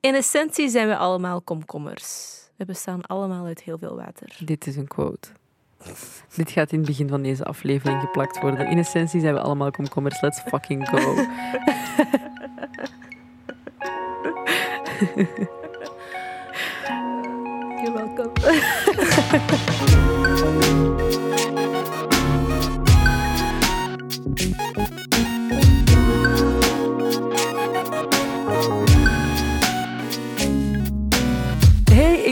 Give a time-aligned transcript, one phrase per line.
[0.00, 2.38] In essentie zijn we allemaal komkommers.
[2.56, 4.36] We bestaan allemaal uit heel veel water.
[4.44, 5.28] Dit is een quote.
[6.34, 8.66] Dit gaat in het begin van deze aflevering geplakt worden.
[8.66, 10.20] In essentie zijn we allemaal komkommers.
[10.20, 10.98] Let's fucking go.
[17.82, 18.32] You're welcome.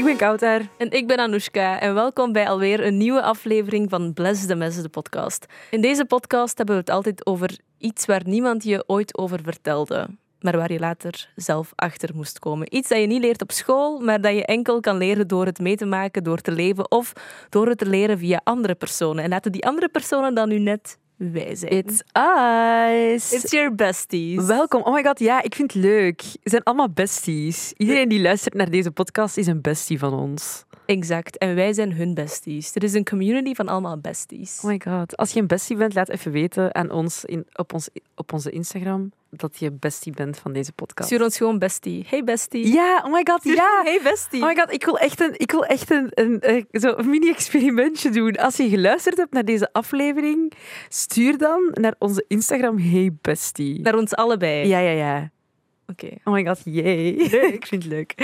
[0.09, 4.83] En ik ben Anoushka en welkom bij alweer een nieuwe aflevering van Bless the Mess,
[4.83, 5.47] de podcast.
[5.71, 10.09] In deze podcast hebben we het altijd over iets waar niemand je ooit over vertelde,
[10.41, 12.77] maar waar je later zelf achter moest komen.
[12.77, 15.59] Iets dat je niet leert op school, maar dat je enkel kan leren door het
[15.59, 17.13] mee te maken, door te leven of
[17.49, 19.25] door het te leren via andere personen.
[19.25, 21.73] En laten die andere personen dan nu net wij zijn.
[21.73, 23.33] It's us.
[23.33, 24.47] It's your besties.
[24.47, 24.83] Welkom.
[24.83, 26.23] Oh my god, ja, ik vind het leuk.
[26.43, 27.73] We zijn allemaal besties.
[27.77, 30.65] Iedereen die luistert naar deze podcast is een bestie van ons.
[30.87, 31.39] Exact.
[31.39, 32.75] En wij zijn hun besties.
[32.75, 34.59] Er is een community van allemaal besties.
[34.63, 35.17] Oh my god.
[35.17, 38.51] Als je een bestie bent, laat even weten aan ons in, op, ons, op onze
[38.51, 41.09] Instagram dat je bestie bent van deze podcast.
[41.09, 42.05] Stuur ons gewoon bestie.
[42.09, 42.73] Hey bestie.
[42.73, 43.81] Ja, oh my god, ja.
[43.85, 44.43] Hey bestie.
[44.43, 47.11] Oh my god, ik wil echt een, ik wil echt een, een, eh, zo een
[47.11, 48.37] mini-experimentje doen.
[48.37, 50.53] Als je geluisterd hebt naar deze aflevering,
[50.89, 53.81] stuur dan naar onze Instagram Hey Bestie.
[53.81, 54.69] Naar ons allebei.
[54.69, 55.31] Ja, ja, ja.
[55.87, 56.09] Oké.
[56.25, 57.09] Oh my god, yay.
[57.59, 58.15] ik vind het leuk.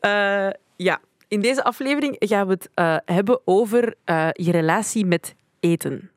[0.00, 5.34] Eh, ja, in deze aflevering gaan we het eh, hebben over eh, je relatie met
[5.60, 6.10] eten.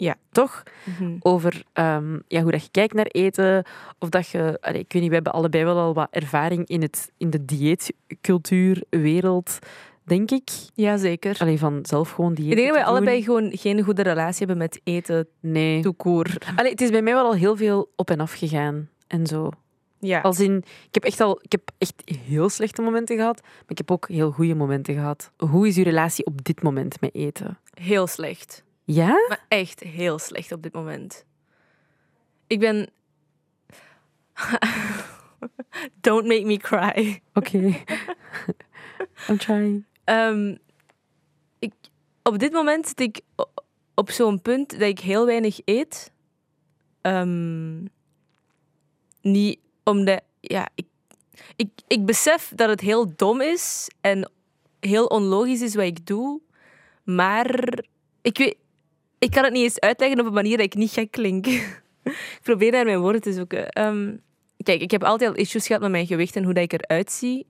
[0.00, 0.16] Ja.
[0.32, 0.62] Toch?
[0.84, 1.16] Mhm.
[1.20, 3.64] Over ehm, ja, hoe dat je kijkt naar eten.
[3.98, 4.58] Of dat je...
[4.60, 7.44] allee, ik weet niet, we hebben allebei wel al wat ervaring in, het, in de
[7.44, 9.58] dieetcultuurwereld,
[10.02, 10.48] denk ik.
[10.74, 11.36] Jazeker.
[11.38, 14.56] Alleen van zelf gewoon dieet Ik denk dat wij allebei gewoon geen goede relatie hebben
[14.56, 15.82] met eten, Nee.
[15.82, 16.26] toekoer.
[16.56, 18.88] Allee, het is bij mij wel al heel veel op en af gegaan.
[19.06, 19.50] En zo.
[19.98, 20.20] Ja.
[20.20, 20.56] Als in,
[20.86, 24.08] ik heb echt al, ik heb echt heel slechte momenten gehad, maar ik heb ook
[24.08, 25.30] heel goede momenten gehad.
[25.36, 27.58] Hoe is uw relatie op dit moment met eten?
[27.74, 28.64] Heel slecht.
[28.84, 29.26] Ja?
[29.28, 31.24] Maar echt heel slecht op dit moment.
[32.46, 32.88] Ik ben...
[36.00, 37.22] Don't make me cry.
[37.34, 37.58] Oké.
[39.28, 39.84] I'm trying.
[40.04, 40.56] Ehm,
[41.58, 41.72] ik,
[42.22, 43.20] op dit moment zit ik
[43.94, 46.12] op zo'n punt dat ik heel weinig eet.
[47.00, 47.84] Ehm,
[49.20, 50.22] niet omdat...
[50.40, 50.86] Ja, ik,
[51.56, 54.30] ik, ik besef dat het heel dom is en
[54.80, 56.40] heel onlogisch is wat ik doe.
[57.04, 57.78] Maar
[58.22, 58.56] ik, weet,
[59.20, 61.46] ik kan het niet eens uitleggen op een manier dat ik niet gek klink.
[62.36, 63.68] ik probeer naar mijn woorden te zoeken.
[63.68, 64.16] Ehm,
[64.62, 67.12] kijk, ik heb altijd al issues gehad met mijn gewicht en hoe dat ik eruit
[67.12, 67.46] zie.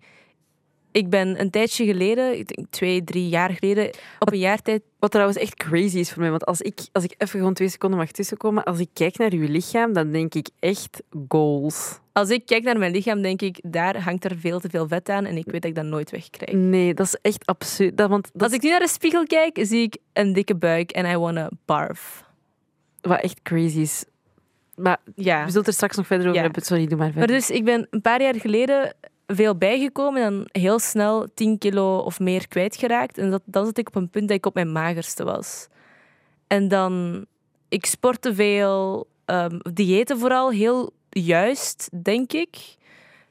[0.93, 4.83] Ik ben een tijdje geleden, ik denk twee, drie jaar geleden, op een jaar tijd...
[4.99, 7.69] Wat trouwens echt crazy is voor mij, want als ik, als ik even gewoon twee
[7.69, 11.99] seconden mag tussenkomen, als ik kijk naar uw lichaam, dan denk ik echt goals.
[12.13, 15.09] Als ik kijk naar mijn lichaam, denk ik, daar hangt er veel te veel vet
[15.09, 16.57] aan en ik weet dat ik dat nooit wegkrijg.
[16.59, 17.97] Nee, dat is echt absurd.
[17.97, 20.91] Dat, want dat Als ik nu naar de spiegel kijk, zie ik een dikke buik
[20.91, 22.25] en I wanna barf.
[23.01, 24.05] wat echt crazy is.
[24.77, 25.35] Maar Ja.
[25.39, 26.45] we zullen het er straks nog verder over Ja.
[26.45, 26.63] hebben.
[26.63, 27.37] Sorry, doe maar Maar verder.
[27.37, 28.95] dus, ik ben een paar jaar geleden
[29.35, 33.19] veel bijgekomen en heel snel 10 kilo of meer kwijtgeraakt.
[33.19, 35.69] En dat, dan zat ik op een punt dat ik op mijn magerste was.
[36.47, 37.25] En dan,
[37.69, 42.77] ik sportte veel, ehm diëten vooral, heel juist, denk ik.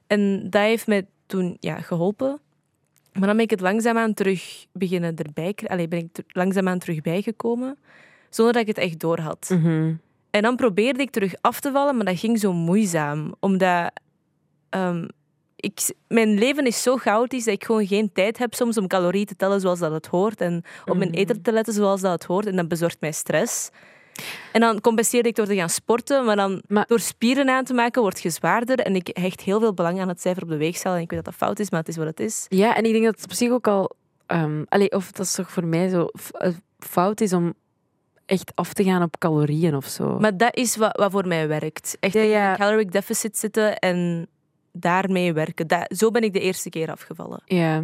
[0.08, 2.40] En dat heeft mij toen ja, geholpen.
[3.14, 5.54] Maar dan ben ik het langzaamaan terug beginnen erbij...
[5.54, 7.78] kri- Allee, ben ik langzaamaan terug bijgekomen,
[8.30, 9.50] zonder dat ik het echt door had.
[9.54, 9.94] Mhm.
[10.30, 13.36] En dan probeerde ik terug af te vallen, maar dat ging zo moeizaam.
[13.40, 13.92] Omdat
[14.70, 15.08] ehm,
[15.60, 19.26] ik, mijn leven is zo chaotisch dat ik gewoon geen tijd heb soms om calorieën
[19.26, 20.42] te tellen zoals dat het hoort.
[20.42, 21.20] En op mijn Mhm.
[21.20, 22.46] eten te letten zoals dat het hoort.
[22.46, 23.70] En dat bezorgt mij stress.
[24.52, 27.74] En dan compenseerde ik door te gaan sporten, maar dan Maar- door spieren aan te
[27.74, 28.80] maken word je zwaarder.
[28.80, 30.96] En ik hecht heel veel belang aan het cijfer op de weegschaal.
[30.96, 32.46] En ik weet dat dat fout is, maar het is wat het is.
[32.50, 33.92] Ja, en ik denk dat het op zich ook al...
[34.26, 37.54] ehm allee, of dat is toch voor mij zo eh, fout is om
[38.26, 40.20] echt af te gaan op calorieën of zo.
[40.20, 41.98] Maar dat is wat, wat voor mij werkt.
[42.00, 42.52] Echt Ja, in ja.
[42.52, 44.28] een caloric deficit zitten en
[44.72, 45.68] daarmee werken.
[45.68, 47.42] Dat, zo ben ik de eerste keer afgevallen.
[47.46, 47.84] ja.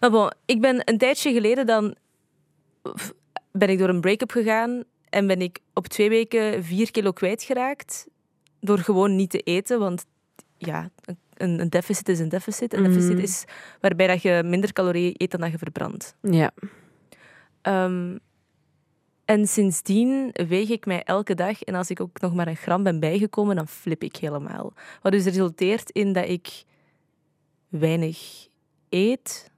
[0.00, 1.94] Maar bon, ik ben een tijdje geleden dan...
[3.52, 8.06] ben ik door een break-up gegaan en ben ik op twee weken vier kilo kwijtgeraakt.
[8.60, 10.04] Door gewoon niet te eten, want
[10.58, 10.90] ja,
[11.34, 12.72] een, een deficit is een deficit.
[12.74, 13.22] Een deficit Mhm.
[13.22, 13.44] is
[13.80, 16.16] waarbij dat je minder calorieën eet dan dat je verbrandt.
[16.20, 16.50] Ja.
[17.62, 18.16] Ehm,
[19.26, 21.62] en sindsdien weeg ik mij elke dag.
[21.62, 24.72] En als ik ook nog maar een gram ben bijgekomen, dan flip ik helemaal.
[25.02, 26.64] Wat dus resulteert in dat ik
[27.68, 28.48] weinig
[28.88, 29.50] eet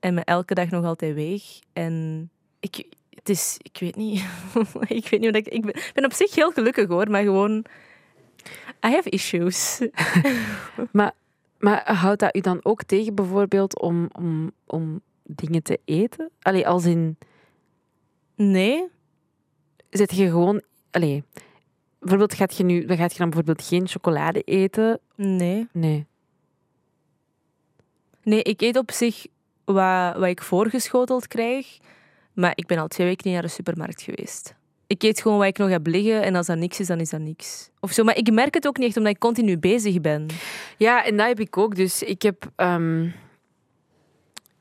[0.00, 1.42] en me elke dag nog altijd weeg.
[1.72, 2.30] En
[2.60, 4.24] ik, het is, ik weet niet.
[4.98, 5.48] ik weet niet ik.
[5.48, 7.64] Ik ben, op zich heel gelukkig hoor, maar gewoon.
[8.86, 9.80] I have issues.
[11.58, 16.30] Maar houdt dat u dan ook tegen bijvoorbeeld om, om, om dingen te eten?
[16.42, 17.18] Allee, als in,
[18.38, 18.88] Nee.
[19.90, 20.62] zit je gewoon...
[20.90, 21.24] Allee,
[21.98, 22.84] bijvoorbeeld gaat je nu...
[22.84, 25.00] Dan gaat je dan bijvoorbeeld geen chocolade eten?
[25.14, 25.68] Nee.
[25.72, 26.06] Nee.
[28.22, 29.26] Nee, ik eet op zich
[29.64, 31.78] wat, wat ik voorgeschoteld krijg.
[32.32, 34.54] Maar ik ben al twee weken niet naar de supermarkt geweest.
[34.86, 36.22] Ik eet gewoon wat ik nog heb liggen.
[36.22, 37.70] En als dat niks is, dan is dat niks.
[37.80, 38.04] Of zo.
[38.04, 40.26] Maar ik merk het ook niet echt, omdat ik continu bezig ben.
[40.76, 41.74] Ja, en dat heb ik ook.
[41.74, 42.50] Dus ik heb...
[42.56, 43.08] ehm,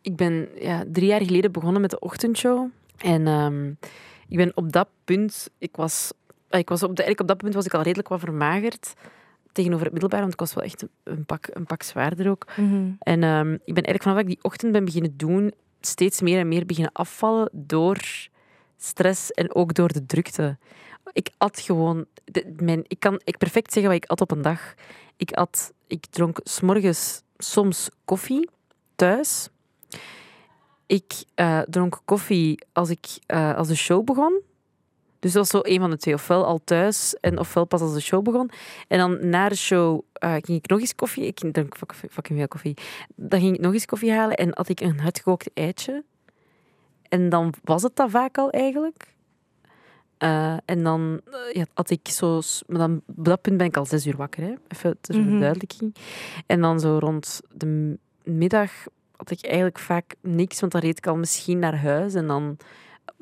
[0.02, 2.70] ik ben ja, drie jaar geleden begonnen met de ochtendshow.
[2.98, 3.68] En ehm,
[4.28, 5.50] ik ben op dat punt...
[5.58, 6.12] Ik was,
[6.50, 8.94] eh, ik was op, de, eigenlijk op dat punt was ik al redelijk wat vermagerd
[9.52, 12.46] tegenover het middelbaar, want ik was wel echt een- pak, een pak zwaarder ook.
[13.00, 16.48] En ehm, ik ben eigenlijk vanaf ik die ochtend ben beginnen doen, steeds meer en
[16.48, 17.98] meer beginnen afvallen door
[18.78, 20.58] stress en ook door de drukte.
[21.14, 22.06] Ik at gewoon...
[22.24, 24.74] de- mijn, ik kan ik perfect zeggen wat ik at op een dag.
[25.18, 28.50] Ik, at, ik dronk s'morgens soms koffie
[28.96, 29.50] thuis.
[30.88, 34.42] Ik eh, dronk koffie als, ik, eh, als de show begon.
[35.20, 36.14] Dus dat was zo een van de twee.
[36.14, 38.50] Ofwel al thuis en ofwel pas als de show begon.
[38.88, 41.26] En dan na de show eh, ging ik nog eens koffie.
[41.26, 42.78] Ik dronk fuck- fucking veel koffie.
[43.16, 46.04] Dan ging ik nog eens koffie halen en had ik een uitgekookt eitje.
[47.10, 49.16] En dan was het dat vaak al eigenlijk.
[50.66, 51.22] En dan
[51.54, 52.42] ja, had ik zo...
[52.68, 54.54] Maar dan, op dat punt ben ik al zes uur wakker, hè.
[54.68, 55.30] Even ter Mhm.
[55.30, 55.96] verduidelijking.
[56.46, 58.72] En dan zo rond de middag
[59.18, 62.14] had ik eigenlijk vaak niks, want dan reed ik al misschien naar huis.
[62.14, 62.58] En dan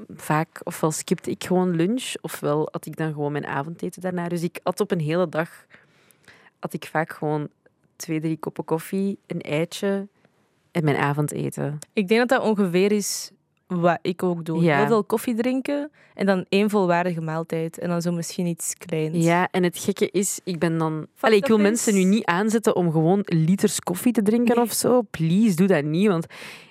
[0.10, 4.28] vaak, ofwel skipte ik gewoon lunch, ofwel had ik dan gewoon mijn avondeten daarna.
[4.28, 5.66] Dus ik had op een hele dag,
[6.60, 7.50] had ik vaak gewoon
[7.96, 10.08] twee, drie koppen koffie, een eitje
[10.72, 11.80] en mijn avondeten.
[11.94, 13.32] Ik denk dat dat ongeveer is
[13.68, 14.64] wat ik ook doe.
[14.64, 14.78] Ja.
[14.78, 17.78] Heel veel koffie drinken en dan één volwaardige maaltijd.
[17.80, 19.24] En dan zo misschien iets kleins.
[19.26, 21.08] Ja, en het gekke is, ik ben dan...
[21.20, 24.64] Allee, ik wil mensen nu niet aanzetten om gewoon liters koffie te drinken Nee.
[24.66, 25.02] of zo.
[25.12, 26.26] Please, doe dat niet, want...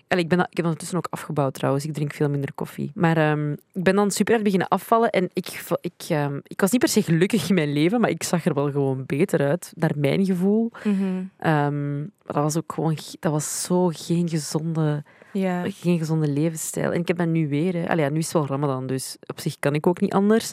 [0.09, 1.85] Allee, ik, ben, dat- ik heb ondertussen ook afgebouwd trouwens.
[1.85, 2.91] Ik drink veel minder koffie.
[2.95, 5.11] Maar ehm, ik ben dan super hard beginnen afvallen.
[5.11, 8.23] En ik, ik, ehm, ik was niet per se gelukkig in mijn leven, maar ik
[8.23, 10.71] zag er wel gewoon beter uit, naar mijn gevoel.
[10.85, 11.03] Mhm.
[11.39, 12.97] Ehm, maar dat was ook gewoon...
[12.99, 15.03] ge- Dat was zo geen gezonde,
[15.35, 15.71] ja.
[15.71, 16.93] geen gezonde levensstijl.
[16.93, 17.75] En ik heb dat nu weer.
[17.75, 17.89] Hè.
[17.89, 20.53] Allee, ja, nu is het wel Ramadan, dus op zich kan ik ook niet anders.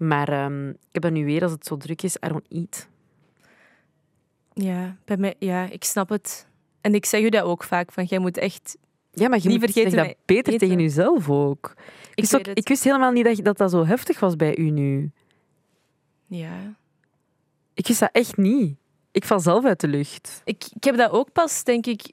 [0.00, 2.14] Maar ehm, ik heb dat nu weer als het zo druk is.
[2.24, 2.88] I don't eat.
[4.52, 6.46] Ja, bij mij, ja, ik snap het.
[6.80, 8.76] En ik zeg u dat ook vaak, van jij moet echt...
[9.10, 10.68] Ja, maar je Niet moet vergeten zeg dat beter eten.
[10.68, 11.74] tegen jezelf ook.
[12.14, 14.70] Ik, wist ook- ik wist helemaal niet dat, dat dat zo heftig was bij u
[14.70, 15.10] nu.
[16.26, 16.74] Ja.
[17.74, 18.76] Ik wist dat echt niet.
[19.12, 20.40] Ik val zelf uit de lucht.
[20.44, 22.12] Ik, ik heb dat ook pas, denk ik,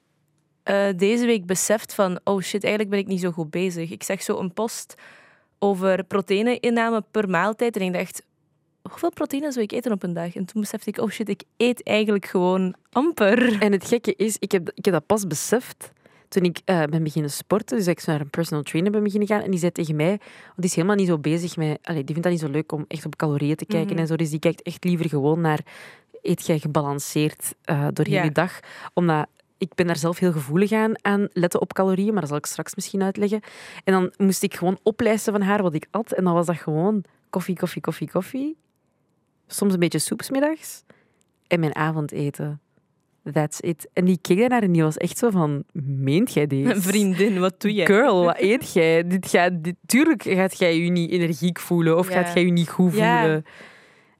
[0.64, 2.20] eh, deze week beseft van...
[2.24, 3.90] Oh shit, eigenlijk ben ik niet zo goed bezig.
[3.90, 4.94] Ik zag zo een post
[5.58, 7.76] over proteïne-inname per maaltijd.
[7.76, 8.22] En ik dacht,
[8.82, 10.34] hoeveel proteïne zou ik eten op een dag?
[10.34, 13.60] En toen besefte ik, oh shit, ik eet eigenlijk gewoon amper.
[13.62, 15.92] En het gekke is, ik heb, ik heb dat pas beseft
[16.28, 17.76] toen ik eh, ben beginnen sporten.
[17.76, 19.40] Dus ik naar een personal trainer ben beginnen gaan.
[19.42, 20.20] En die zei tegen mij, want
[20.56, 21.78] die is helemaal niet zo bezig met...
[21.82, 23.98] Allee, die vindt dat niet zo leuk om echt op calorieën te kijken Mhm.
[23.98, 24.16] en zo.
[24.16, 25.60] Dus die kijkt echt liever gewoon naar...
[26.22, 28.22] Eet jij gebalanceerd eh Ja.
[28.22, 28.60] je dag?
[28.94, 29.26] Omdat...
[29.58, 32.46] Ik ben daar zelf heel gevoelig aan, aan letten op calorieën, maar dat zal ik
[32.46, 33.40] straks misschien uitleggen.
[33.84, 36.12] En dan moest ik gewoon oplijsten van haar wat ik at.
[36.12, 38.56] En dan was dat gewoon koffie, koffie, koffie, koffie.
[39.46, 40.82] Soms een beetje soep 's middags.
[41.46, 42.58] En mijn avondeten.
[43.32, 43.88] That's it.
[43.92, 45.64] En die keek daarnaar en die was echt zo van...
[45.72, 46.82] Meent jij dit?
[46.86, 47.86] Vriendin, wat doe je?
[47.86, 49.06] Girl, wat eet jij?
[49.06, 52.22] Dit gaat, dit, tuurlijk gaat jij je niet energiek voelen of Ja.
[52.22, 53.42] gaat jij je niet goed Ja.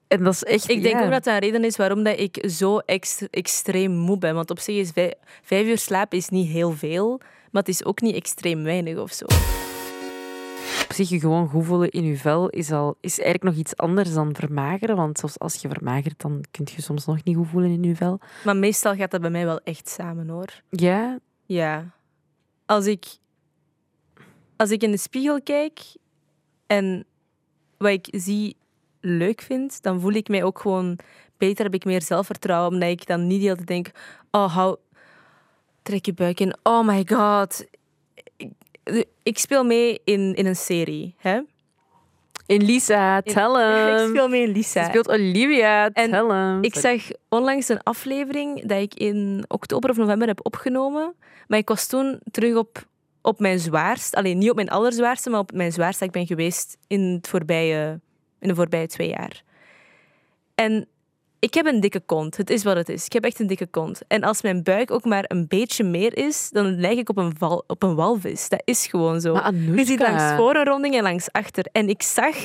[0.08, 0.68] En dat is echt...
[0.68, 1.04] Ik denk ja.
[1.04, 4.34] ook dat dat een reden is waarom dat ik zo ext- extreem moe ben.
[4.34, 7.18] Want op zich is vijf, vijf uur slaap is niet heel veel,
[7.50, 9.24] maar het is ook niet extreem weinig of zo.
[10.84, 13.76] Op zich je gewoon goed voelen in je vel is, al, is eigenlijk nog iets
[13.76, 14.96] anders dan vermageren.
[14.96, 17.96] Want zelfs als je vermagert, dan kun je soms nog niet goed voelen in je
[17.96, 18.20] vel.
[18.44, 20.62] Maar meestal gaat dat bij mij wel echt samen hoor.
[20.70, 21.90] Ja, Ja.
[22.66, 23.04] Als ik,
[24.56, 25.80] als ik in de spiegel kijk
[26.66, 27.04] en
[27.78, 28.56] wat ik zie
[29.04, 30.98] leuk vind, dan voel ik mij ook gewoon
[31.38, 33.90] beter, heb ik meer zelfvertrouwen, omdat ik dan niet de hele tijd denk,
[34.30, 34.76] oh, hou,
[35.82, 37.66] trek je buik in, oh my god.
[38.36, 41.40] Ik, ik speel mee in, in een serie, hè?
[42.46, 43.50] in Lisa, In- tell
[44.02, 44.84] Ik speel mee in Je Lisa.
[44.88, 46.62] speelt Olivia, En tell hem.
[46.62, 51.14] Ik zag onlangs een aflevering dat ik in oktober of november heb opgenomen.
[51.46, 52.86] Maar ik was toen terug op,
[53.22, 54.14] op mijn zwaarst.
[54.14, 57.28] Alleen niet op mijn allerzwaarste, maar op mijn zwaarste dat ik ben geweest in, het
[57.28, 58.00] voorbije,
[58.40, 59.42] in de voorbije twee jaar.
[60.54, 60.88] En
[61.38, 62.36] ik heb een dikke kont.
[62.36, 63.04] Het is wat het is.
[63.04, 64.00] Ik heb echt een dikke kont.
[64.08, 67.36] En als mijn buik ook maar een beetje meer is, dan lijk ik op een,
[67.38, 68.48] val, op een walvis.
[68.48, 69.34] Dat is gewoon zo.
[69.76, 71.66] Je ziet langs voor een ronding en langs achter.
[71.72, 72.36] En ik zag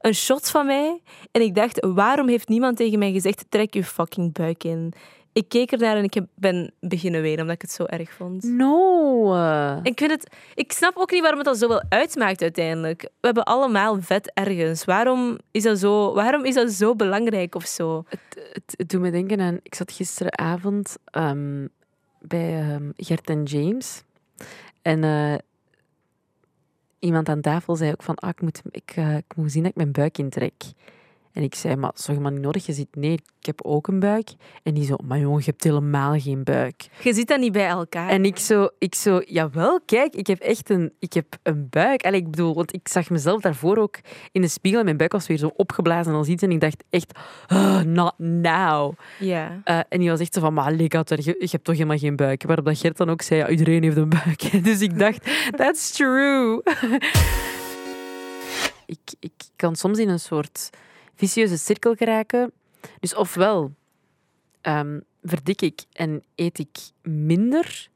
[0.00, 1.00] een shot van mij
[1.30, 4.92] en ik dacht, waarom heeft niemand tegen mij gezegd, trek je fucking buik in?
[5.34, 8.42] Ik keek ernaar en ik ben beginnen wenen omdat ik het zo erg vond.
[8.42, 9.34] No.
[9.82, 13.02] Ik, vind het, ik snap ook niet waarom het dat zoveel uitmaakt uiteindelijk.
[13.02, 14.84] We hebben allemaal vet ergens.
[14.84, 18.04] Waarom is dat zo, waarom is dat zo belangrijk of zo?
[18.08, 18.20] Het,
[18.52, 19.58] het, het doet me denken aan...
[19.62, 21.66] Ik zat gisteravond ehm,
[22.20, 24.02] bij ehm, Gert en James.
[24.82, 25.34] En eh,
[26.98, 28.14] iemand aan tafel zei ook van...
[28.14, 30.62] Ah, ik, moet, ik, eh, ik moet zien dat ik mijn buik intrek.
[31.34, 32.66] En ik zei, maar zorg maar niet nodig.
[32.66, 34.28] Je ziet, nee, ik heb ook een buik.
[34.62, 36.88] En die zo, maar jongen, je hebt helemaal geen buik.
[37.02, 38.08] Je zit dat niet bij elkaar.
[38.08, 42.04] En ik zo, ik zo, jawel, kijk, ik heb echt een, ik heb een buik.
[42.04, 43.98] Allee, ik bedoel, want ik zag mezelf daarvoor ook
[44.32, 46.42] in de spiegel en mijn buik was weer zo opgeblazen als iets.
[46.42, 48.94] En ik dacht echt, "Ah, not now.
[49.18, 49.60] Ja.
[49.64, 51.98] Eh, en die was echt zo van, maar allee, Kat, je, je hebt toch helemaal
[51.98, 52.42] geen buik.
[52.42, 54.50] Waarop dat Gert dan ook zei, ja, iedereen heeft een buik.
[54.64, 55.26] Dus ik dacht,
[55.56, 56.62] that's true.
[58.86, 60.70] ik, ik kan soms in een soort
[61.16, 62.52] vicieuze cirkel geraken.
[63.00, 63.72] Dus ofwel
[64.60, 67.88] ehm, verdik ik en eet ik minder,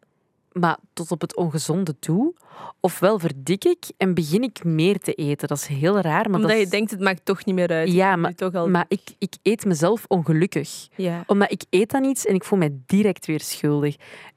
[0.53, 2.35] maar tot op het ongezonde toe.
[2.81, 5.49] Ofwel verdik ik en begin ik meer te eten.
[5.49, 6.25] Dat is heel raar.
[6.25, 7.93] Maar Omdat dat je is- denkt, het maakt toch niet meer uit.
[7.93, 8.69] Ja, maar, toch al...
[8.69, 11.25] maar ik, ik eet mezelf ongelukkig ja.
[11.27, 13.97] omdat ik eet dan iets en ik voel mij direct weer schuldig.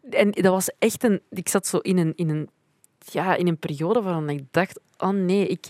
[0.10, 1.22] En dat was echt een...
[1.30, 2.50] Ik zat zo in een, in een,
[3.00, 4.80] ja, in een periode waarin ik dacht...
[4.98, 5.70] Oh nee, ik,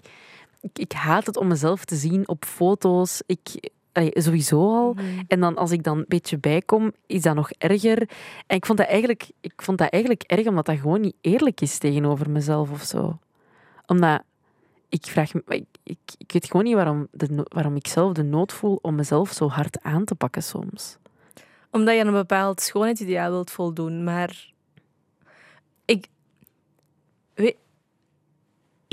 [0.61, 3.21] ik, ik haat het om mezelf te zien op foto's.
[3.25, 4.93] Ik, allee, sowieso al.
[4.93, 5.05] Mhm.
[5.27, 8.09] En dan als ik dan een beetje bijkom, is dat nog erger.
[8.47, 11.61] En ik vond dat eigenlijk, ik vond dat eigenlijk erg, omdat dat gewoon niet eerlijk
[11.61, 13.19] is tegenover mezelf of zo.
[13.85, 14.21] Omdat
[14.89, 18.23] ik vraag me, ik, ik, ik weet gewoon niet waarom, de, waarom ik zelf de
[18.23, 20.97] nood voel om mezelf zo hard aan te pakken soms.
[21.69, 24.03] Omdat je aan een bepaald schoonheidsideaal wilt voldoen.
[24.03, 24.53] Maar
[25.85, 26.07] ik...
[27.33, 27.55] Weet,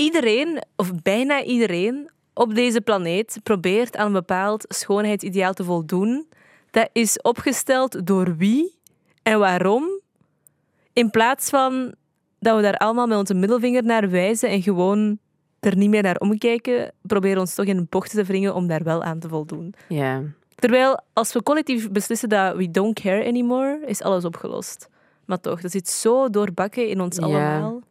[0.09, 6.27] iedereen, of bijna iedereen, op deze planeet probeert aan een bepaald schoonheidsideaal te voldoen.
[6.71, 8.75] Dat is opgesteld door wie
[9.23, 10.01] en waarom.
[10.93, 11.93] In plaats van
[12.39, 15.17] dat we daar allemaal met onze middelvinger naar wijzen en gewoon
[15.59, 19.03] er niet meer naar omkijken, proberen ons toch in bochten te wringen om daar wel
[19.03, 19.73] aan te voldoen.
[19.87, 20.21] Ja.
[20.55, 24.89] Terwijl als we collectief beslissen dat we don't care anymore, is alles opgelost.
[25.29, 27.23] Maar toch, dat zit zo doorbakken in ons Ja.
[27.23, 27.81] allemaal.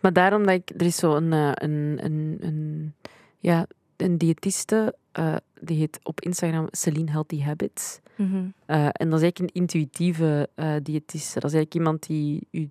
[0.00, 0.70] Maar daarom dat ik...
[0.76, 2.94] Er is zo een, eh, een, een, een,
[3.38, 8.00] ja, een diëtiste, eh, die heet op Instagram Celine Healthy Habits.
[8.16, 8.44] Mhm.
[8.66, 11.40] Eh, en dat is eigenlijk een intuïtieve eh diëtiste.
[11.40, 12.70] Dat is eigenlijk iemand die u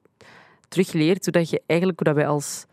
[0.67, 2.65] terugleert hoe dat je eigenlijk, hoe dat wij als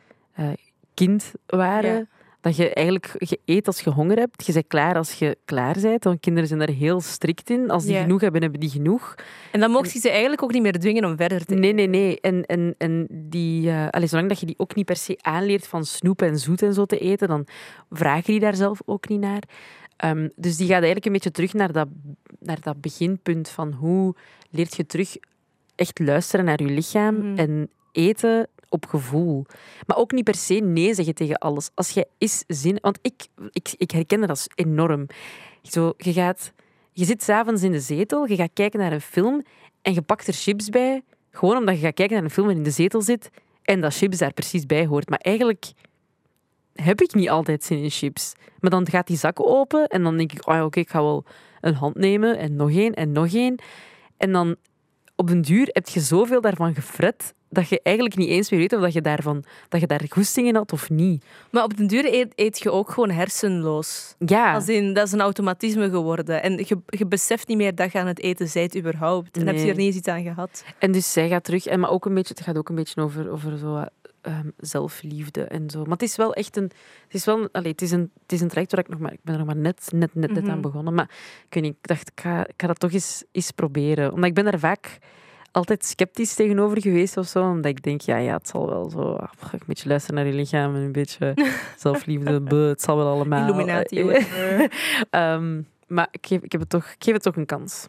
[0.94, 2.08] kind waren.
[2.44, 4.46] Dat je eigenlijk je eet als je honger hebt.
[4.46, 6.04] Je bent klaar als je klaar bent.
[6.04, 7.70] Want kinderen zijn daar heel strikt in.
[7.70, 8.00] Als die Ja.
[8.02, 9.14] genoeg hebben, hebben die genoeg.
[9.52, 11.86] En dan mocht je ze eigenlijk ook niet meer dwingen om verder te Nee, nee,
[11.86, 12.20] nee.
[12.20, 15.66] En, en, en die, eh allee, zolang dat je die ook niet per se aanleert
[15.66, 17.46] van snoep en zoet en zo te eten, dan
[17.90, 19.42] vragen die daar zelf ook niet naar.
[19.96, 21.88] Ehm, dus die gaat eigenlijk een beetje terug naar dat,
[22.40, 24.14] naar dat beginpunt van hoe
[24.50, 25.16] leert je terug
[25.74, 27.38] echt luisteren naar je lichaam Mhm.
[27.38, 29.46] en eten op gevoel.
[29.86, 31.70] Maar ook niet per se nee zeggen tegen alles.
[31.74, 32.78] Als jij is zin...
[32.80, 35.06] Want ik, ik, ik herken dat enorm.
[35.62, 36.52] Zo, je, gaat,
[36.92, 39.42] je zit s'avonds in de zetel, je gaat kijken naar een film
[39.82, 42.56] en je pakt er chips bij, gewoon omdat je gaat kijken naar een film en
[42.56, 43.30] in de zetel zit
[43.62, 45.08] en dat chips daar precies bij hoort.
[45.08, 45.72] Maar eigenlijk
[46.74, 48.32] heb ik niet altijd zin in chips.
[48.60, 51.02] Maar dan gaat die zak open en dan denk ik, oh ja, oké, ik ga
[51.02, 51.24] wel
[51.60, 53.62] een hand nemen en nog één en nog één.
[54.16, 54.56] En dan
[55.16, 58.72] op den duur heb je zoveel daarvan gefret dat je eigenlijk niet eens meer weet
[58.72, 61.24] of dat je, daarvan, dat je daar goesting in had of niet.
[61.50, 64.14] Maar op den duur eet, eet je ook gewoon hersenloos.
[64.18, 66.42] Ja, Als in, dat is een automatisme geworden.
[66.42, 69.36] En je, je beseft niet meer dat je aan het eten bent überhaupt.
[69.36, 70.64] En heb je er niet eens iets aan gehad.
[70.78, 73.02] En dus zij gaat terug, en maar ook een beetje, het gaat ook een beetje
[73.02, 73.84] over, over zo,
[74.24, 75.78] ehm, zelfliefde en zo.
[75.82, 76.70] Maar het is wel echt een,
[77.04, 78.98] het is wel, een- allee, het is een, het is een traject waar ik nog
[79.00, 80.52] maar, ik ben er nog maar net, net, net, net Mhm.
[80.52, 80.94] aan begonnen.
[80.94, 81.10] Maar
[81.50, 84.12] ik niet, ik dacht, ik ga, ik ga dat toch eens, eens proberen.
[84.12, 84.98] Omdat ik ben daar vaak
[85.50, 87.42] altijd sceptisch tegenover geweest of zo.
[87.50, 90.32] Omdat ik denk, ja, ja, het zal wel zo, ah, een beetje luisteren naar je
[90.38, 91.34] lichaam en een beetje
[91.78, 93.48] zelfliefde, buh, het zal wel allemaal.
[93.48, 94.72] Illuminati, Eh, whatever.
[95.10, 97.86] ehm, maar ik geef, ik, heb het toch, ik geef het toch een kans.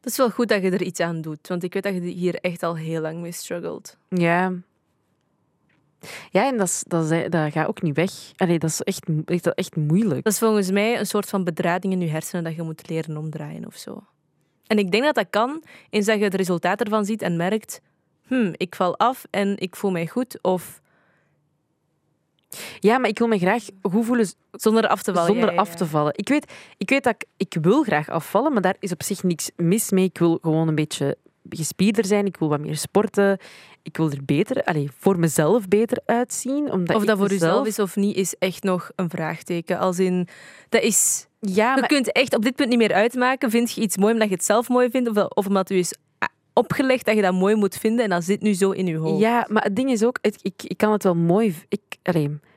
[0.00, 1.48] Het is wel goed dat je er iets aan doet.
[1.48, 3.96] Want ik weet dat je hier echt al heel lang mee struggelt.
[4.08, 4.52] Ja.
[6.30, 8.10] Ja, en dat, is, dat, is, dat gaat ook niet weg.
[8.36, 10.24] Allee, dat is echt, echt, echt moeilijk.
[10.24, 13.16] Dat is volgens mij een soort van bedrading in je hersenen dat je moet leren
[13.16, 14.04] omdraaien of zo.
[14.66, 17.80] En ik denk dat dat kan, eens dat je het resultaat ervan ziet en merkt,
[18.26, 20.38] hm, ik val af en ik voel mij goed.
[20.42, 20.80] Of
[22.80, 25.28] Ja, maar ik wil me graag goed voelen zonder af te vallen.
[25.28, 26.12] zonder Ja, ja, af te vallen.
[26.16, 29.22] Ik weet, ik weet dat ik, ik wil graag afvallen, maar daar is op zich
[29.22, 30.04] niks mis mee.
[30.04, 31.16] Ik wil gewoon een beetje
[31.48, 33.38] gespierder zijn, ik wil wat meer sporten,
[33.82, 36.70] ik wil er beter, allee, voor mezelf beter uitzien.
[36.72, 39.78] Omdat Of ik dat voor mezelf- jezelf is of niet, is echt nog een vraagteken.
[39.78, 40.28] Als in,
[40.68, 41.26] dat is...
[41.40, 43.50] Ja, Je kunt echt op dit punt niet meer uitmaken.
[43.50, 45.08] Vind je iets mooi omdat je het zelf mooi vindt?
[45.08, 48.24] Of, of omdat u is ah, opgelegd dat je dat mooi moet vinden en dat
[48.24, 49.20] zit nu zo in je hoofd.
[49.20, 51.54] Ja, maar het ding is ook, het- ik, ik kan het wel mooi.
[51.68, 51.80] Ik,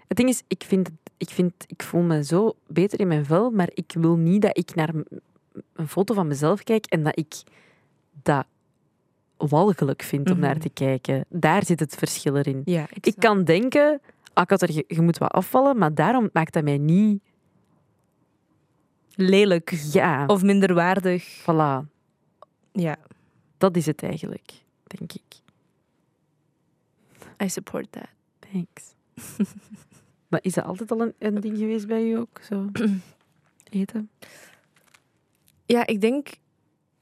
[0.08, 3.50] het ding is, ik vind, ik vind, ik voel me zo beter in mijn vel,
[3.52, 4.90] maar ik wil niet dat ik naar
[5.74, 7.34] een foto van mezelf kijk en dat ik
[8.24, 8.46] dat
[9.48, 10.60] walgelijk vind om naar Mhm.
[10.62, 11.26] te kijken.
[11.30, 12.62] Daar zit het verschil erin.
[12.66, 14.02] Ja, Ik kan denken,
[14.34, 17.22] ah, ik had er, je moet wat afvallen, maar daarom maakt dat mij niet.
[19.16, 19.70] Lelijk.
[19.92, 21.40] Ja, Of minderwaardig.
[21.42, 21.88] voilà.
[22.72, 22.98] Ja,
[23.58, 24.52] Dat is het eigenlijk,
[24.84, 25.24] denk ik.
[27.44, 28.08] I support that.
[28.52, 28.94] Thanks.
[30.30, 32.40] maar is dat altijd al een, een ding geweest bij u ook?
[32.42, 32.70] Zo
[33.70, 34.10] eten?
[35.66, 36.28] Ja, ik denk...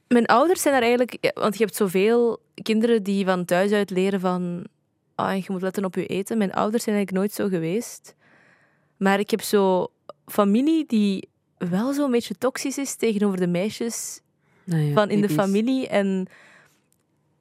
[0.08, 1.16] Mijn ouders zijn daar eigenlijk...
[1.20, 4.66] ja, Want je hebt zoveel kinderen die van thuis uit leren van...
[5.14, 6.38] Ah, je moet letten op je eten.
[6.38, 8.14] Mijn ouders zijn eigenlijk nooit zo geweest.
[8.96, 9.88] Maar ik heb zo
[10.26, 14.20] familie die wel zo'n beetje toxisch is tegenover de meisjes
[14.64, 15.88] Nou ja, van in de familie.
[15.88, 16.26] En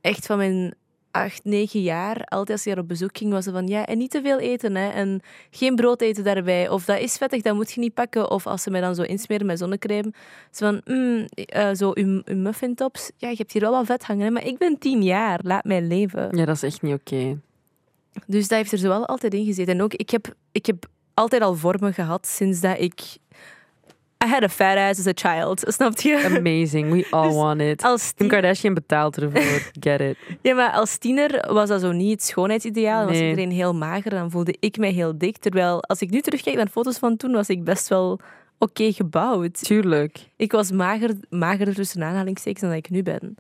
[0.01, 0.75] echt van mijn
[1.23, 3.97] acht, negen jaar, altijd als je daar op bezoek ging, was ze van ja, en
[3.97, 4.75] niet te veel eten.
[4.75, 5.21] Hè, en
[5.51, 6.69] geen brood eten daarbij.
[6.69, 8.31] Of dat is vettig, dat moet je niet pakken.
[8.31, 10.13] Of als ze mij dan zo insmeren met zonnecrème.
[10.51, 13.11] Ze van, mm, eh, zo uw, uw muffintops.
[13.17, 15.39] Ja, je hebt hier wel wat vet hangen, hè, maar ik ben tien jaar.
[15.43, 16.37] Laat mij leven.
[16.37, 17.39] Ja, dat is echt niet oké.
[18.25, 19.73] Dus dat heeft er zo wel altijd in gezeten.
[19.73, 23.01] En ook, ik heb, ik heb altijd al vormen gehad sinds dat ik...
[24.25, 26.35] I had a fat ass as a child, snap je?
[26.37, 26.91] Amazing.
[26.91, 27.83] We all Dus want it.
[27.83, 29.41] Als Kim Kardashian betaalt ervoor.
[29.79, 30.17] Get it.
[30.41, 32.97] Ja, maar als tiener was dat zo niet het schoonheidsideaal.
[32.97, 33.29] Dan was Nee.
[33.29, 35.37] iedereen heel mager dan voelde ik mij heel dik.
[35.37, 38.19] Terwijl als ik nu terugkijk naar foto's van toen, was ik best wel
[38.57, 39.63] oké gebouwd.
[39.63, 40.29] Tuurlijk.
[40.35, 43.35] Ik was mager, magerder tussen aanhalingstekens dan dat ik nu ben.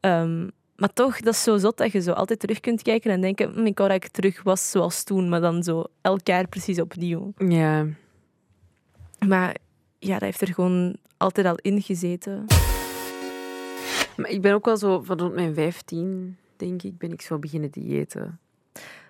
[0.00, 3.20] Ehm, maar toch, dat is zo zot dat je zo altijd terug kunt kijken en
[3.20, 6.48] denken, "Hm, ik wou dat ik terug was zoals toen, maar dan zo elk jaar
[6.48, 7.32] precies opnieuw.
[7.48, 7.86] Ja.
[9.26, 9.56] Maar
[10.04, 12.44] ja, dat heeft er gewoon altijd al in gezeten.
[14.16, 17.38] Maar ik ben ook wel zo, van rond mijn 15, denk ik, ben ik zo
[17.38, 18.38] beginnen diëten.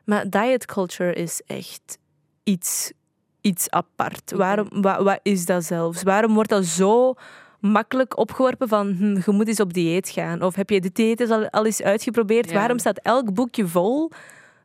[0.05, 1.99] Maar diet culture is echt
[2.43, 2.93] iets,
[3.41, 4.33] iets apart.
[4.33, 6.03] Waarom, wa- wat is dat zelfs?
[6.03, 7.15] Waarom wordt dat zo
[7.61, 10.43] makkelijk opgeworpen van hm, je moet eens op dieet gaan?
[10.43, 12.49] Of heb je dit dieet al, al eens uitgeprobeerd?
[12.51, 12.55] Ja.
[12.55, 14.11] Waarom staat elk boekje vol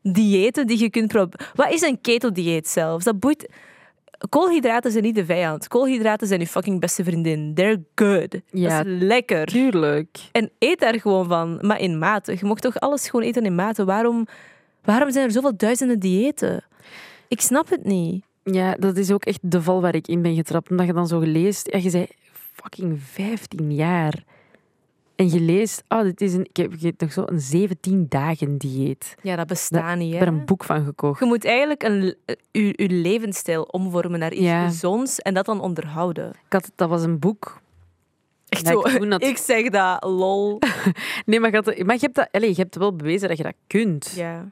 [0.02, 1.48] diëten die je kunt proberen?
[1.56, 3.04] Wat is een keto-dieet zelfs?
[3.06, 3.50] Dat boeit...
[4.30, 5.67] Koolhydraten zijn niet de vijand.
[5.67, 7.53] Koolhydraten zijn je fucking beste vriendin.
[7.53, 8.41] They're good.
[8.51, 8.77] Ja.
[8.77, 9.45] Dat is lekker.
[9.45, 10.17] Tuurlijk.
[10.32, 12.32] En eet daar gewoon van, maar in mate.
[12.32, 13.86] Je mocht toch alles gewoon eten in mate?
[13.86, 14.27] Waarom,
[14.84, 16.63] waarom zijn er zoveel duizenden diëten?
[17.27, 18.25] Ik snap het niet.
[18.43, 20.69] Ja, dat is ook echt de val waar ik in ben getrapt.
[20.69, 22.08] Omdat je dan zo leest, ja, je zei
[22.53, 24.23] fucking 15 jaar.
[25.17, 29.15] En je leest, oh, dit is een, ik heb, nog zo een 17 dagen dieet.
[29.21, 30.13] Ja, dat bestaat niet.
[30.13, 31.19] Ik heb er een boek van gekocht.
[31.19, 32.15] Je moet eigenlijk een,
[32.51, 34.67] je, je levensstijl omvormen naar iets Ja.
[34.67, 36.30] gezonds en dat dan onderhouden.
[36.30, 37.62] Ik had, dat was een boek.
[38.49, 38.80] Echt zo.
[38.80, 40.60] ik toen dat- Ik zeg dat, lol.
[41.25, 44.13] Nee, maar maar je, hebt dat, allez, je hebt wel bewezen dat je dat kunt.
[44.15, 44.49] Ja.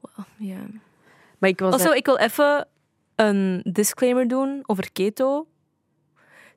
[0.00, 0.60] Wel, ja.
[1.38, 2.66] Maar ik was Also, daar- ik wil even
[3.14, 5.46] een disclaimer doen over keto.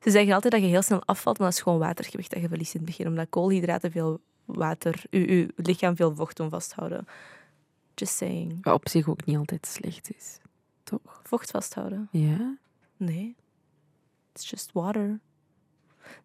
[0.02, 2.48] Ze zeggen altijd dat je heel snel afvalt, maar dat is gewoon watergewicht dat je
[2.48, 3.06] verliest in het begin.
[3.06, 7.06] Omdat koolhydraten veel water, je, je lichaam veel vocht doen vasthouden.
[7.94, 8.58] Just saying.
[8.64, 10.38] wat op zich ook niet altijd slecht is.
[10.82, 11.20] Toch?
[11.22, 12.08] Vocht vasthouden?
[12.10, 12.56] Ja?
[12.96, 13.36] Nee.
[14.32, 15.20] It's just water.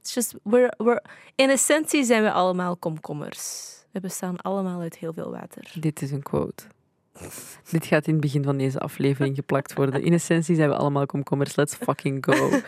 [0.01, 1.03] It's just, we're, we're,
[1.35, 3.73] in essentie zijn we allemaal komkommers.
[3.91, 5.71] We bestaan allemaal uit heel veel water.
[5.79, 6.63] Dit is een quote.
[7.71, 10.03] Dit gaat in het begin van deze aflevering geplakt worden.
[10.03, 11.55] In essentie zijn we allemaal komkommers.
[11.55, 12.33] Let's fucking go.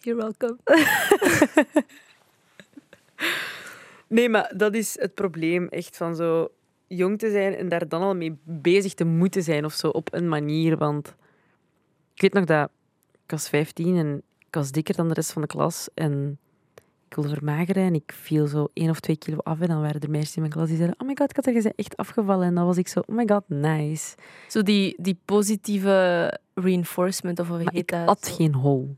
[0.00, 0.56] You're welcome.
[4.08, 5.68] Nee, maar dat is het probleem.
[5.68, 6.48] Echt van zo
[6.86, 10.14] jong te zijn en daar dan al mee bezig te moeten zijn of zo op
[10.14, 10.76] een manier.
[10.76, 11.16] Want
[12.14, 12.70] ik weet nog dat
[13.24, 15.88] ik was 15 en ik was dikker dan de rest van de klas.
[15.94, 16.38] En
[17.16, 19.60] wilde vermageren en ik viel zo één of twee kilo af.
[19.60, 21.46] En dan waren er meisjes in mijn klas die zeiden: Oh my god, ik had
[21.46, 22.46] er gezegd echt afgevallen.
[22.46, 24.14] En dan was ik zo: Oh my god, nice.
[24.48, 28.06] Zo die, die positieve reinforcement, of hoe Maar heet ik dat?
[28.08, 28.96] at geen hol.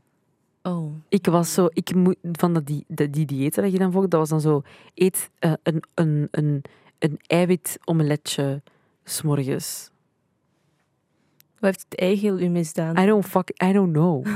[0.63, 0.93] Oh.
[1.09, 4.19] Ik was zo, ik moet van dat die, die diëten dat je dan volgt, dat
[4.19, 4.61] was dan zo,
[4.93, 6.63] eet eh, een, een, een,
[6.99, 8.61] een eiwit-omeletje
[9.03, 9.89] s'morgens.
[11.59, 12.97] Wat heeft het eigeel u misdaan?
[12.97, 14.25] I don't fuck, I don't know.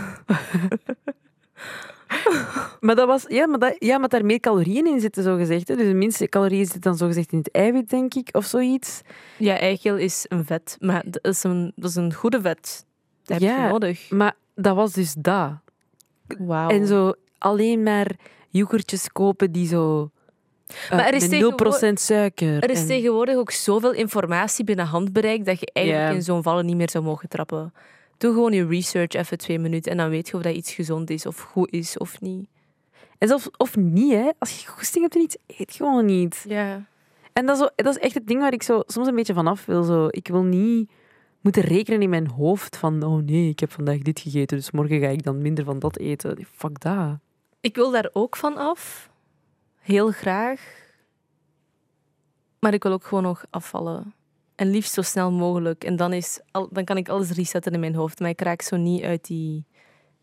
[2.80, 5.68] maar dat was, ja, maar, dat, ja, maar daar meer calorieën in zitten, zo gezegd.
[5.68, 5.76] Hè.
[5.76, 9.02] Dus de minste calorieën zitten dan zo gezegd in het eiwit, denk ik, of zoiets.
[9.38, 12.86] Ja, eigeel is een vet, maar dat is een, dat is een goede vet.
[13.24, 13.66] Dat heb Ja.
[13.66, 14.10] je nodig.
[14.10, 15.52] Maar dat was dus dat.
[16.40, 16.70] Wauw.
[16.70, 18.12] En zo alleen maar
[18.50, 20.10] yoghurtjes kopen die zo...
[20.68, 22.64] eh, Maar er is met tegenwo- 0% suiker.
[22.64, 26.66] Er is en- tegenwoordig ook zoveel informatie binnen handbereik dat je eigenlijk in zo'n vallen
[26.66, 27.74] niet meer zou mogen trappen.
[28.24, 31.10] Doe gewoon je research even twee minuten en dan weet je of dat iets gezond
[31.10, 32.48] is of goed is of niet.
[33.18, 34.30] En zelfs, of niet, hè.
[34.40, 36.46] Als je goesting hebt in iets, eet gewoon niet.
[36.48, 36.86] Ja.
[37.34, 39.66] En dat is, dat is echt het ding waar ik zo soms een beetje vanaf
[39.66, 39.84] wil.
[39.84, 40.08] Zo.
[40.10, 40.92] Ik wil niet
[41.42, 45.00] moeten rekenen in mijn hoofd van oh nee, ik heb vandaag dit gegeten, dus morgen
[45.00, 46.48] ga ik dan minder van dat eten.
[46.52, 47.18] Fuck dat.
[47.60, 49.10] Ik wil daar ook van af.
[49.80, 50.92] Heel graag.
[52.60, 54.14] Maar ik wil ook gewoon nog afvallen.
[54.56, 55.84] En liefst zo snel mogelijk.
[55.84, 58.20] En dan, is al, dan kan ik alles resetten in mijn hoofd.
[58.20, 59.66] Maar ik raak zo niet uit die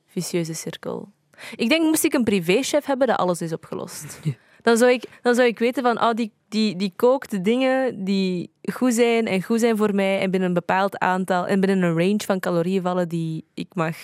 [0.07, 1.13] vicieuze cirkel.
[1.57, 4.19] Ik denk, moest ik een privéchef hebben, dat alles is opgelost.
[4.25, 4.33] Ja.
[4.67, 8.05] Dan, zou ik, dan zou ik weten van, oh, die, die, die kookt de dingen
[8.05, 10.21] die goed zijn en goed zijn voor mij.
[10.21, 13.97] En binnen een bepaald aantal, en binnen een range van calorieën vallen die ik mag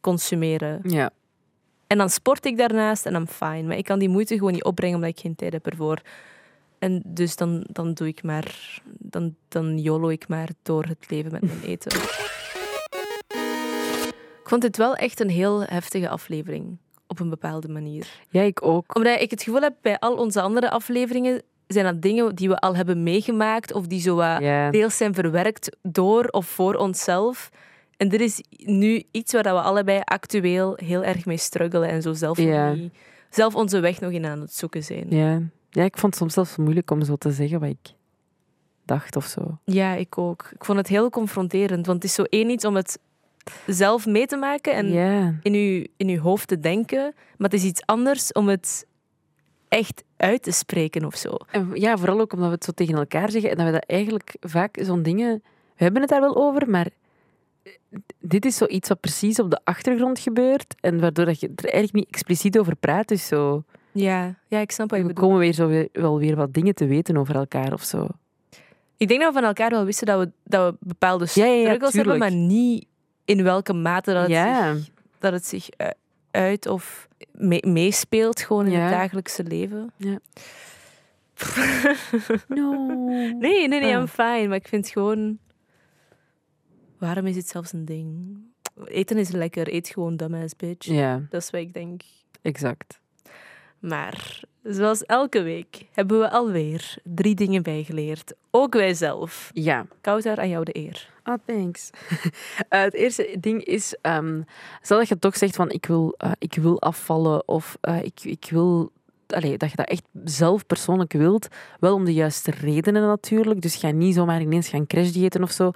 [0.00, 0.80] consumeren.
[0.82, 1.10] Ja.
[1.86, 3.62] En dan sport ik daarnaast en I'm fine.
[3.62, 6.02] Maar ik kan die moeite gewoon niet opbrengen omdat ik geen tijd heb ervoor.
[6.82, 8.80] En dus dan, dan doe ik maar...
[8.98, 11.92] Dan, dan yolo ik maar door het leven met mijn eten.
[14.42, 16.76] Ik vond dit wel echt een heel heftige aflevering.
[17.06, 18.06] Op een bepaalde manier.
[18.30, 18.96] ja, ik ook.
[18.96, 21.42] Omdat ik het gevoel heb, bij al onze andere afleveringen...
[21.66, 23.72] zijn dat dingen die we al hebben meegemaakt.
[23.72, 24.16] Of die zo
[24.70, 27.50] deels zijn verwerkt door of voor onszelf.
[27.96, 32.12] En dit is nu iets waar we allebei actueel heel erg mee struggelen en zo
[32.12, 32.36] zelf,
[32.74, 32.92] niet-
[33.30, 35.06] zelf onze weg nog in aan het zoeken zijn.
[35.10, 35.40] Ja.
[35.72, 37.94] Ja, ik vond het soms zelfs moeilijk om zo te zeggen wat ik
[38.84, 39.58] dacht of zo.
[39.64, 40.48] Ja, ik ook.
[40.54, 42.98] Ik vond het heel confronterend, want het is zo één iets om het
[43.66, 44.86] zelf mee te maken en
[45.42, 48.86] in, uw, in uw hoofd te denken, maar het is iets anders om het
[49.68, 51.36] echt uit te spreken of zo.
[51.50, 53.84] En ja, vooral ook omdat we het zo tegen elkaar zeggen en dat we dat
[53.86, 55.42] eigenlijk vaak zo'n dingen...
[55.76, 56.88] We hebben het daar wel over, maar
[58.18, 61.92] dit is zoiets wat precies op de achtergrond gebeurt en waardoor dat je er eigenlijk
[61.92, 63.08] niet expliciet over praat.
[63.08, 65.26] Dus zo, Ja, ja ik snap wat je we bedoelt.
[65.26, 68.06] komen weer zo weer, wel weer wat dingen te weten over elkaar of zo.
[68.96, 71.52] Ik denk dat we van elkaar wel wisten dat we, dat we bepaalde Ja, ja,
[71.52, 72.86] ja, struggles hebben, maar niet
[73.24, 74.74] in welke mate dat het Ja.
[74.74, 75.84] zich, dat het zich u-
[76.30, 78.78] uit of me- meespeelt gewoon in Ja.
[78.80, 79.92] het dagelijkse leven.
[82.48, 82.86] No.
[83.38, 84.00] Nee, nee, nee, Ah.
[84.00, 84.46] I'm fine.
[84.48, 85.38] Maar ik vind gewoon...
[86.98, 88.38] Waarom is het zelfs een ding?
[88.84, 89.74] Eten is lekker.
[89.74, 90.86] Eet gewoon dumbass bitch.
[90.86, 92.02] Ja, Dat is wat ik denk.
[92.42, 93.00] exact.
[93.82, 98.34] Maar zoals elke week hebben we alweer drie dingen bijgeleerd.
[98.50, 99.50] Ook wij zelf.
[99.52, 99.86] Ja.
[100.00, 101.10] Kouter, aan jou de eer.
[101.22, 101.90] Ah, thanks.
[102.68, 104.42] Eh, het eerste ding is, ehm,
[104.80, 108.24] stel dat je toch zegt van ik wil, eh, ik wil afvallen of eh, ik,
[108.24, 108.92] ik wil,
[109.26, 111.48] allee, dat je dat echt zelf persoonlijk wilt,
[111.80, 113.60] wel om de juiste redenen natuurlijk.
[113.60, 115.70] Dus ga niet zomaar ineens gaan crashdiëten of zo.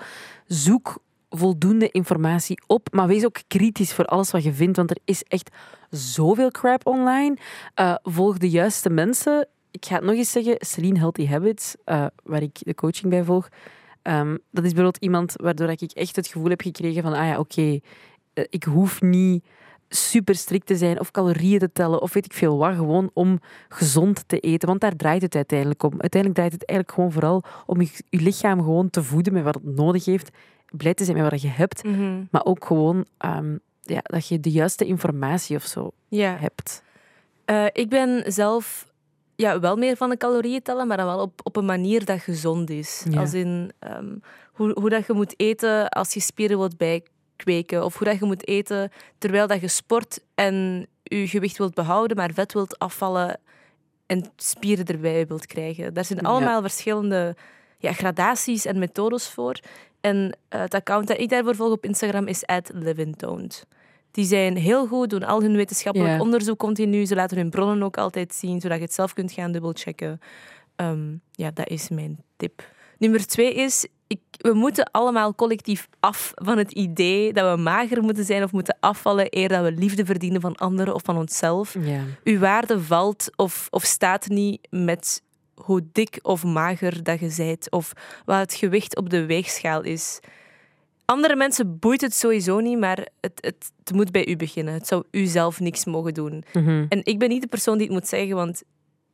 [0.46, 4.98] Zoek voldoende informatie op, maar wees ook kritisch voor alles wat je vindt, want er
[5.04, 5.50] is echt
[5.90, 7.36] zoveel crap online.
[7.74, 9.48] Eh, volg de juiste mensen.
[9.70, 13.24] Ik ga het nog eens zeggen, Celine Healthy Habits, eh, waar ik de coaching bij
[13.24, 13.48] volg,
[14.06, 17.38] Ehm, dat is bijvoorbeeld iemand waardoor ik echt het gevoel heb gekregen van, ah ja,
[17.38, 17.78] oké,
[18.32, 19.44] eh, ik hoef niet
[19.88, 23.40] super strikt te zijn of calorieën te tellen of weet ik veel wat, gewoon om
[23.68, 24.68] gezond te eten.
[24.68, 25.90] Want daar draait het uiteindelijk om.
[25.90, 29.54] Uiteindelijk draait het eigenlijk gewoon vooral om je, je lichaam gewoon te voeden met wat
[29.54, 30.36] het nodig heeft,
[30.70, 31.82] blij te zijn met wat je hebt,
[32.30, 36.36] maar ook gewoon ehm, ja, dat je de juiste informatie of zo Ja.
[36.36, 36.82] hebt.
[37.44, 38.92] Eh, ik ben zelf
[39.36, 42.20] ja, wel meer van de calorieën tellen, maar dan wel op, op een manier dat
[42.20, 43.04] gezond is.
[43.10, 43.20] Ja.
[43.20, 44.14] Als in ehm,
[44.52, 47.84] hoe, hoe dat je moet eten als je spieren wilt bijkweken.
[47.84, 52.16] Of hoe dat je moet eten terwijl dat je sport en je gewicht wilt behouden,
[52.16, 53.40] maar vet wilt afvallen
[54.06, 55.94] en spieren erbij wilt krijgen.
[55.94, 56.28] Daar zijn Ja.
[56.28, 57.36] allemaal verschillende
[57.78, 59.60] ja, gradaties en methodes voor.
[60.06, 63.66] En eh, het account dat ik daarvoor volg op Instagram is @livintoned.
[64.10, 67.06] Die zijn heel goed, doen al hun wetenschappelijk onderzoek continu.
[67.06, 70.20] Ze laten hun bronnen ook altijd zien, zodat je het zelf kunt gaan dubbelchecken.
[70.76, 72.68] Ehm, ja, dat is mijn tip.
[72.98, 78.02] Nummer twee is, ik, we moeten allemaal collectief af van het idee dat we mager
[78.02, 81.76] moeten zijn of moeten afvallen eer dat we liefde verdienen van anderen of van onszelf.
[82.24, 85.22] Uw waarde valt of, of staat niet met
[85.62, 87.92] hoe dik of mager dat je bent of
[88.24, 90.20] wat het gewicht op de weegschaal is.
[91.04, 94.74] Andere mensen boeit het sowieso niet, maar het, het, het moet bij u beginnen.
[94.74, 96.44] Het zou u zelf niks mogen doen.
[96.52, 96.84] Mhm.
[96.88, 98.62] En ik ben niet de persoon die het moet zeggen, want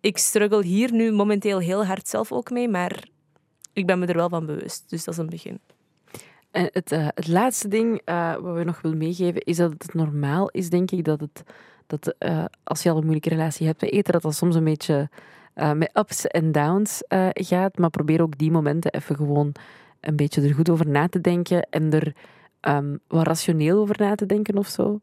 [0.00, 3.04] ik struggle hier nu momenteel heel hard zelf ook mee, maar
[3.72, 4.90] ik ben me er wel van bewust.
[4.90, 5.60] Dus dat is een begin.
[6.50, 9.94] En het, eh, het laatste ding eh, wat we nog willen meegeven is dat het
[9.94, 11.42] normaal is, denk ik, dat, het,
[11.86, 14.64] dat eh, als je al een moeilijke relatie hebt met eten, dat dat soms een
[14.64, 15.08] beetje
[15.54, 17.78] eh, met ups en downs eh, gaat.
[17.78, 19.54] Maar probeer ook die momenten even gewoon
[20.00, 22.14] een beetje er goed over na te denken en er
[22.60, 25.00] ehm, wat rationeel over na te denken of zo.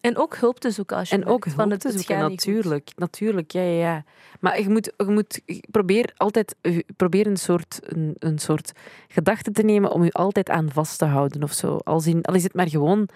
[0.00, 2.20] En ook hulp te zoeken als je En ook hulp van te het, het zoeken,
[2.20, 2.30] goed.
[2.30, 2.90] natuurlijk.
[2.96, 4.04] Natuurlijk, ja, ja, ja.
[4.40, 8.72] Maar je moet, je moet probeer altijd je probeer een soort, een, een soort
[9.08, 11.78] gedachte te nemen om je altijd aan vast te houden of zo.
[12.04, 13.08] In, al is het maar gewoon,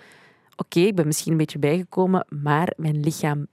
[0.57, 3.47] oké, ik ben misschien een beetje bijgekomen, maar mijn lichaam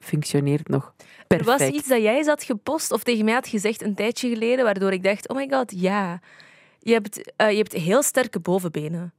[0.00, 1.58] functioneert nog Er perfect.
[1.58, 4.92] was iets dat jij had gepost of tegen mij had gezegd een tijdje geleden, waardoor
[4.92, 6.20] ik dacht, oh my god, ja.
[6.78, 9.12] Je hebt, eh, je hebt heel sterke bovenbenen.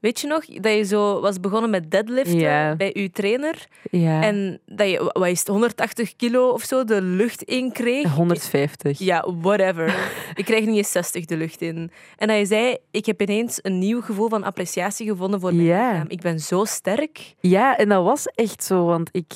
[0.00, 4.90] Weet je nog, dat je zo was begonnen met deadliften bij je trainer en dat
[4.90, 8.14] je, wat is het, 180 kilo of zo de lucht in kreeg?
[8.14, 8.98] 150.
[8.98, 10.10] Ja, whatever.
[10.34, 11.90] ik krijg niet eens 60 de lucht in.
[12.16, 15.66] En dat je zei, ik heb ineens een nieuw gevoel van appreciatie gevonden voor mijn
[15.66, 16.08] lichaam.
[16.08, 17.34] Ik ben zo sterk.
[17.40, 19.32] Ja, en dat was echt zo, want ik,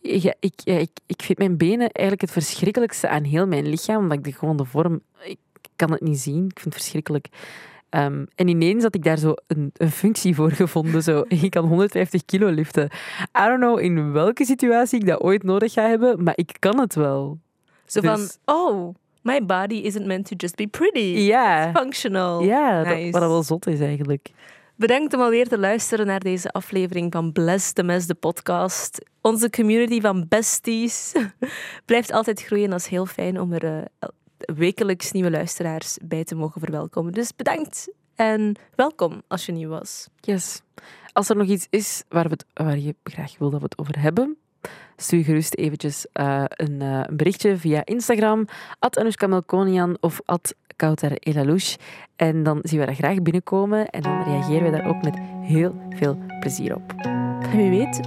[0.00, 4.02] ja, ik, ja, ik, ik vind mijn benen eigenlijk het verschrikkelijkste aan heel mijn lichaam,
[4.02, 5.38] omdat ik de, gewoon de vorm, ik
[5.76, 7.26] kan het niet zien, ik vind het verschrikkelijk.
[7.88, 11.02] Ehm, en ineens had ik daar zo een, een functie voor gevonden.
[11.02, 12.84] Zo, ik kan 150 kilo liften.
[13.38, 16.80] I don't know in welke situatie ik dat ooit nodig ga hebben, maar ik kan
[16.80, 17.38] het wel.
[17.86, 20.98] Zo Dus- van, oh, my body isn't meant to just be pretty.
[21.18, 22.42] Ja, Functional.
[22.42, 23.10] ja dat, Nice.
[23.10, 24.30] wat dat wel zot is eigenlijk.
[24.78, 29.10] Bedankt om alweer te luisteren naar deze aflevering van Bless the Mess, de podcast.
[29.20, 31.12] Onze community van besties
[31.84, 32.70] blijft altijd groeien.
[32.70, 34.08] Dat is heel fijn om er eh,
[34.38, 37.12] wekelijks nieuwe luisteraars bij te mogen verwelkomen.
[37.12, 40.08] Dus bedankt en welkom als je nieuw was.
[40.20, 40.62] Yes.
[41.12, 44.00] Als er nog iets is waar, we waar je graag wil dat we het over
[44.00, 44.36] hebben,
[44.96, 48.46] stuur gerust eventjes eh, een, eh, een berichtje via Instagram,
[48.78, 51.78] at Melkonian of at Kautar Elalouche.
[52.16, 55.74] En dan zien we dat graag binnenkomen en dan reageren we daar ook met heel
[55.90, 56.94] veel plezier op.
[57.40, 58.00] En wie weet,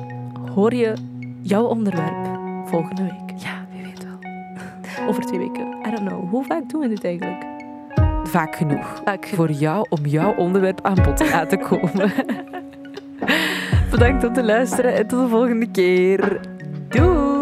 [0.53, 0.93] hoor je
[1.41, 3.39] jouw onderwerp volgende week.
[3.41, 4.19] Ja, wie weet wel.
[5.09, 5.67] Over twee weken.
[5.87, 6.29] I don't know.
[6.29, 7.45] Hoe vaak doen we dit eigenlijk?
[8.23, 9.01] Vaak genoeg.
[9.03, 12.11] Vaak Voor jou, om jouw onderwerp aan bod te laten komen.
[13.99, 16.39] Bedankt om te luisteren en tot de volgende keer.
[16.89, 17.38] Doei!